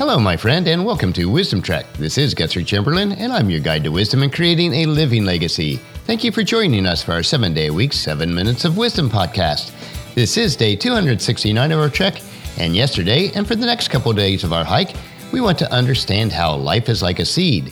[0.00, 1.84] Hello, my friend, and welcome to Wisdom Trek.
[1.98, 5.76] This is Guthrie Chamberlain, and I'm your guide to wisdom and creating a living legacy.
[6.06, 9.10] Thank you for joining us for our seven day a week, seven minutes of wisdom
[9.10, 9.74] podcast.
[10.14, 12.22] This is day 269 of our trek,
[12.56, 14.96] and yesterday, and for the next couple of days of our hike,
[15.32, 17.70] we want to understand how life is like a seed.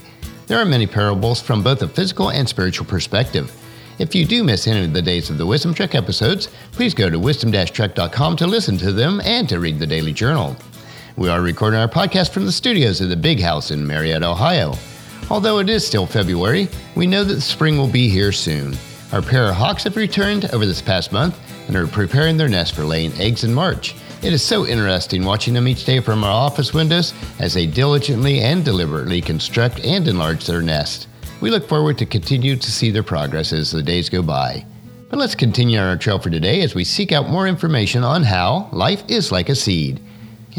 [0.49, 3.51] There are many parables from both a physical and spiritual perspective.
[3.99, 7.09] If you do miss any of the days of the Wisdom Trek episodes, please go
[7.09, 10.59] to wisdom-trek.com to listen to them and to read the daily journal.
[11.19, 14.75] We are recording our podcast from the studios of the Big House in Marietta, Ohio.
[15.31, 18.77] Although it is still February, we know that spring will be here soon.
[19.11, 21.37] Our pair of hawks have returned over this past month
[21.67, 23.97] and are preparing their nest for laying eggs in March.
[24.23, 28.39] It is so interesting watching them each day from our office windows as they diligently
[28.39, 31.09] and deliberately construct and enlarge their nest.
[31.41, 34.65] We look forward to continue to see their progress as the days go by.
[35.11, 38.23] But let's continue on our trail for today as we seek out more information on
[38.23, 40.01] how life is like a seed.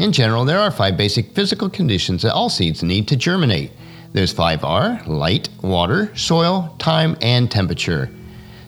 [0.00, 3.70] In general, there are five basic physical conditions that all seeds need to germinate.
[4.14, 8.08] Those five are light, water, soil, time, and temperature.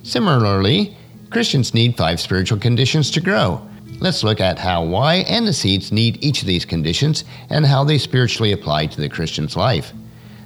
[0.03, 0.95] Similarly,
[1.31, 3.67] Christians need five spiritual conditions to grow.
[3.99, 7.83] Let's look at how why and the seeds need each of these conditions and how
[7.83, 9.95] they spiritually apply to the Christian's life.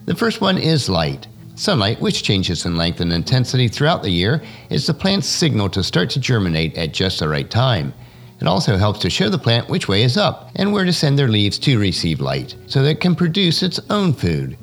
[0.04, 1.26] The first one is light.
[1.56, 5.82] Sunlight, which changes in length and intensity throughout the year, is the plant's signal to
[5.82, 7.92] start to germinate at just the right time.
[8.40, 11.18] It also helps to show the plant which way is up and where to send
[11.18, 14.58] their leaves to receive light, so that it can produce its own food.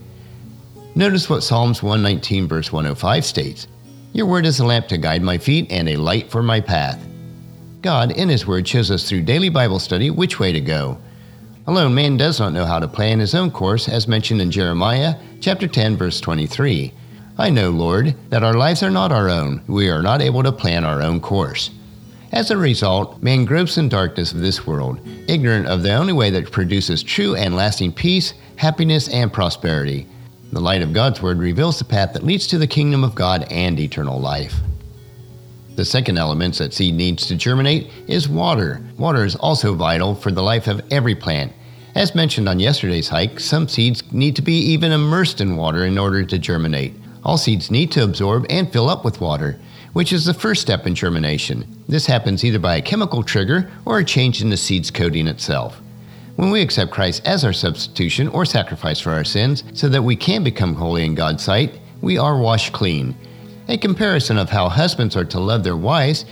[0.96, 3.68] Notice what Psalms 119, verse 105 states
[4.12, 7.04] Your word is a lamp to guide my feet and a light for my path.
[7.82, 11.00] God, in His Word, shows us through daily Bible study which way to go.
[11.66, 15.16] Alone, man does not know how to plan his own course, as mentioned in Jeremiah
[15.40, 16.94] chapter 10, verse 23.
[17.38, 19.64] I know, Lord, that our lives are not our own.
[19.68, 21.72] We are not able to plan our own course.
[22.34, 26.31] As a result, man gropes in darkness of this world, ignorant of the only way
[26.31, 30.08] that produces true and lasting peace, happiness, and prosperity.
[30.52, 33.45] The light of God's Word reveals the path that leads to the kingdom of God
[33.52, 34.55] and eternal life.
[35.76, 38.82] The second element that seed needs to germinate is water.
[38.98, 41.54] Water is also vital for the life of every plant.
[41.94, 46.00] As mentioned on yesterday's hike, some seeds need to be even immersed in water in
[46.00, 46.95] order to germinate.
[47.23, 49.60] All seeds need to absorb and fill up with water
[49.93, 51.65] which is the first step in germination.
[51.87, 55.80] This happens either by a chemical trigger or a change in the seed's coating itself.
[56.36, 60.15] When we accept Christ as our substitution or sacrifice for our sins so that we
[60.15, 63.15] can become holy in God's sight, we are washed clean.
[63.67, 66.26] A comparison of how husbands are to love their wives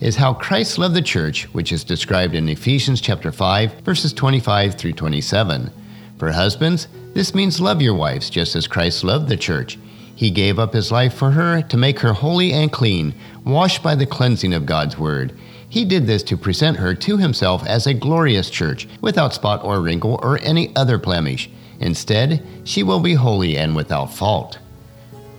[0.00, 4.76] is how Christ loved the church, which is described in Ephesians chapter 5, verses 25
[4.76, 5.72] through 27.
[6.18, 9.76] For husbands, this means love your wives just as Christ loved the church
[10.18, 13.14] he gave up his life for her to make her holy and clean,
[13.44, 15.32] washed by the cleansing of God's word.
[15.68, 19.80] He did this to present her to himself as a glorious church, without spot or
[19.80, 21.48] wrinkle or any other blemish.
[21.78, 24.58] Instead, she will be holy and without fault.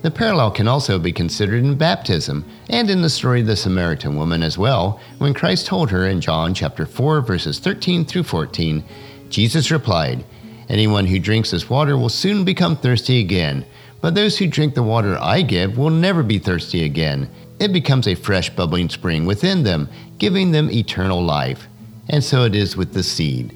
[0.01, 4.15] The parallel can also be considered in baptism and in the story of the Samaritan
[4.15, 8.85] woman as well, when Christ told her in John chapter 4 verses 13 through 14,
[9.29, 10.23] Jesus replied,
[10.69, 13.65] "Anyone who drinks this water will soon become thirsty again."
[14.01, 17.29] But those who drink the water I give will never be thirsty again.
[17.59, 21.67] It becomes a fresh, bubbling spring within them, giving them eternal life.
[22.07, 23.55] And so it is with the seed.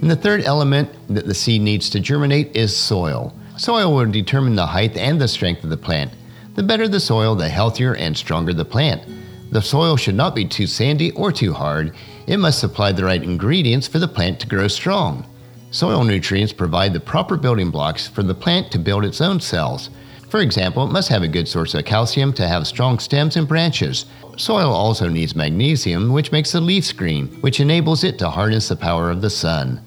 [0.00, 3.34] And the third element that the seed needs to germinate is soil.
[3.56, 6.12] Soil will determine the height and the strength of the plant.
[6.54, 9.02] The better the soil, the healthier and stronger the plant.
[9.50, 11.94] The soil should not be too sandy or too hard.
[12.26, 15.26] It must supply the right ingredients for the plant to grow strong.
[15.70, 19.90] Soil nutrients provide the proper building blocks for the plant to build its own cells.
[20.30, 23.46] For example, it must have a good source of calcium to have strong stems and
[23.46, 24.06] branches.
[24.38, 28.76] Soil also needs magnesium, which makes the leaves green, which enables it to harness the
[28.76, 29.82] power of the sun.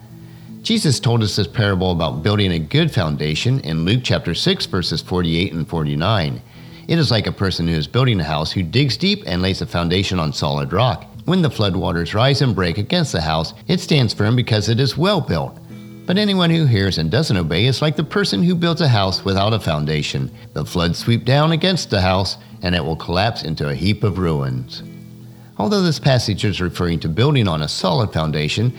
[0.62, 5.02] Jesus told us this parable about building a good foundation in Luke chapter 6 verses
[5.02, 6.41] 48 and 49.
[6.88, 9.62] It is like a person who is building a house who digs deep and lays
[9.62, 11.08] a foundation on solid rock.
[11.26, 14.96] When the floodwaters rise and break against the house, it stands firm because it is
[14.97, 15.58] well built.
[16.11, 19.23] But anyone who hears and doesn't obey is like the person who builds a house
[19.23, 20.29] without a foundation.
[20.52, 24.17] The floods sweep down against the house, and it will collapse into a heap of
[24.17, 24.84] ruins.
[25.58, 28.73] Although this passage is referring to building on a solid foundation,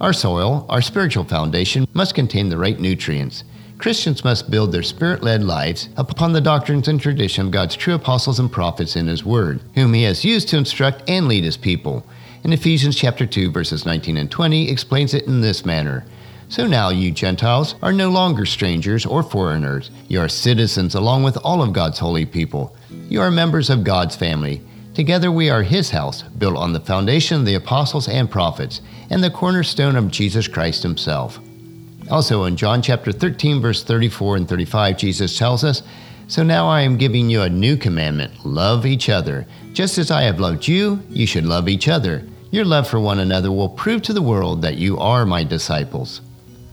[0.00, 3.42] our soil, our spiritual foundation, must contain the right nutrients.
[3.78, 7.94] Christians must build their spirit led lives upon the doctrines and tradition of God's true
[7.94, 11.56] apostles and prophets in His Word, whom He has used to instruct and lead His
[11.56, 12.06] people.
[12.44, 16.04] In Ephesians chapter 2, verses 19 and 20, explains it in this manner
[16.48, 19.90] so now you Gentiles are no longer strangers or foreigners.
[20.08, 22.76] You are citizens along with all of God's holy people.
[23.08, 24.62] You are members of God's family.
[24.94, 29.22] Together we are His house, built on the foundation of the apostles and prophets, and
[29.22, 31.40] the cornerstone of Jesus Christ Himself.
[32.10, 35.82] Also, in John chapter 13, verse 34 and 35, Jesus tells us,
[36.28, 39.46] So now I am giving you a new commandment love each other.
[39.72, 42.24] Just as I have loved you, you should love each other.
[42.52, 46.20] Your love for one another will prove to the world that you are my disciples.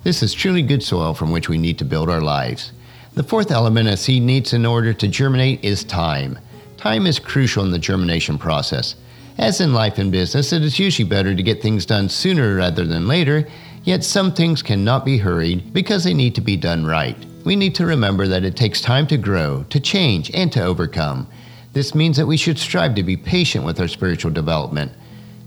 [0.04, 2.74] This is truly good soil from which we need to build our lives.
[3.14, 6.38] The fourth element a seed needs in order to germinate is time.
[6.76, 8.96] Time is crucial in the germination process.
[9.38, 12.86] As in life and business, it is usually better to get things done sooner rather
[12.86, 13.48] than later,
[13.86, 17.16] yet some things cannot be hurried because they need to be done right.
[17.46, 21.28] We need to remember that it takes time to grow, to change, and to overcome.
[21.72, 24.92] This means that we should strive to be patient with our spiritual development.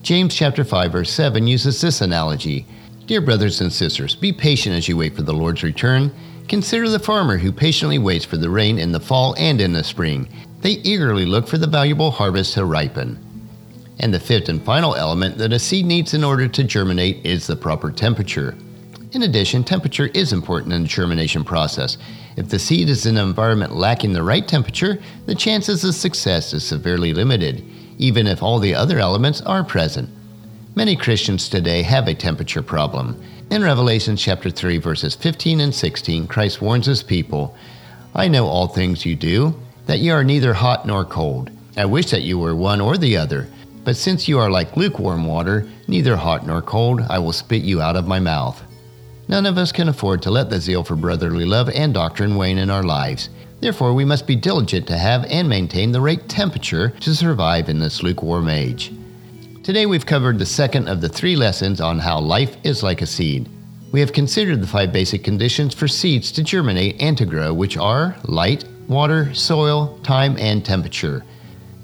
[0.02, 2.66] James chapter 5 verse 7 uses this analogy.
[3.06, 6.12] Dear brothers and sisters, be patient as you wait for the Lord's return.
[6.48, 9.84] Consider the farmer who patiently waits for the rain in the fall and in the
[9.84, 10.28] spring.
[10.62, 13.16] They eagerly look for the valuable harvest to ripen.
[14.00, 17.46] And the fifth and final element that a seed needs in order to germinate is
[17.46, 18.56] the proper temperature.
[19.12, 21.98] In addition, temperature is important in the germination process.
[22.36, 26.52] If the seed is in an environment lacking the right temperature, the chances of success
[26.52, 27.64] is severely limited,
[27.98, 30.10] even if all the other elements are present.
[30.76, 33.18] Many Christians today have a temperature problem.
[33.50, 37.56] In Revelation chapter 3 verses 15 and 16, Christ warns his people,
[38.14, 41.50] I know all things you do, that you are neither hot nor cold.
[41.78, 43.48] I wish that you were one or the other.
[43.84, 47.80] But since you are like lukewarm water, neither hot nor cold, I will spit you
[47.80, 48.62] out of my mouth.
[49.28, 52.58] None of us can afford to let the zeal for brotherly love and doctrine wane
[52.58, 53.30] in our lives.
[53.60, 57.78] Therefore, we must be diligent to have and maintain the right temperature to survive in
[57.78, 58.92] this lukewarm age.
[59.66, 63.06] Today we've covered the second of the three lessons on how life is like a
[63.06, 63.48] seed.
[63.90, 67.76] We have considered the five basic conditions for seeds to germinate and to grow, which
[67.76, 71.24] are light, water, soil, time, and temperature.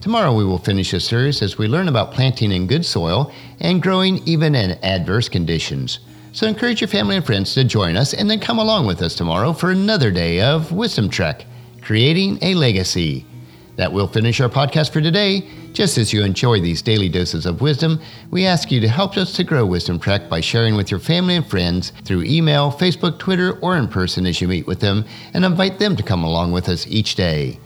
[0.01, 3.83] Tomorrow we will finish this series as we learn about planting in good soil and
[3.83, 5.99] growing even in adverse conditions.
[6.31, 9.17] So encourage your family and friends to join us and then come along with us
[9.17, 11.47] tomorrow for another day of Wisdom Trek,
[11.81, 13.27] creating a legacy.
[13.77, 15.49] That will finish our podcast for today.
[15.73, 19.33] Just as you enjoy these daily doses of wisdom, we ask you to help us
[19.35, 23.59] to grow Wisdom Trek by sharing with your family and friends through email, Facebook, Twitter,
[23.61, 26.69] or in person as you meet with them, and invite them to come along with
[26.69, 27.59] us each day.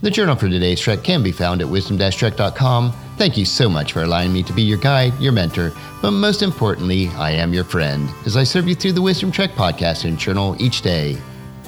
[0.00, 2.92] The journal for today's trek can be found at wisdom-trek.com.
[3.18, 6.40] Thank you so much for allowing me to be your guide, your mentor, but most
[6.40, 10.16] importantly, I am your friend as I serve you through the Wisdom Trek podcast and
[10.16, 11.18] journal each day.